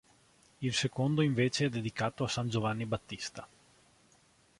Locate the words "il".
0.61-0.73